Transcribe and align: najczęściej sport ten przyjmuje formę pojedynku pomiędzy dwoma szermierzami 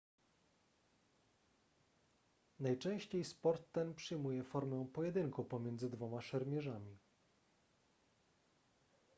najczęściej 2.59 3.23
sport 3.23 3.71
ten 3.71 3.93
przyjmuje 3.93 4.43
formę 4.43 4.85
pojedynku 4.93 5.43
pomiędzy 5.45 5.89
dwoma 5.89 6.21
szermierzami 6.21 6.97